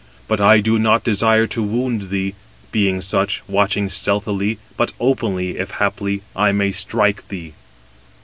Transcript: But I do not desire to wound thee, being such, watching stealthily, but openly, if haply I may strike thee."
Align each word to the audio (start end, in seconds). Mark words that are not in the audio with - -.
But 0.27 0.41
I 0.41 0.61
do 0.61 0.79
not 0.79 1.03
desire 1.03 1.45
to 1.45 1.61
wound 1.61 2.09
thee, 2.09 2.33
being 2.71 3.01
such, 3.01 3.43
watching 3.47 3.87
stealthily, 3.87 4.57
but 4.75 4.93
openly, 4.99 5.59
if 5.59 5.69
haply 5.69 6.23
I 6.35 6.51
may 6.51 6.71
strike 6.71 7.27
thee." 7.27 7.53